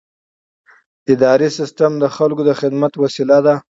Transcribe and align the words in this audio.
اداري 1.13 1.49
سیستم 1.57 1.91
د 1.99 2.05
خلکو 2.15 2.41
د 2.45 2.51
خدمت 2.61 2.93
وسیله 3.03 3.37
ده. 3.45 3.55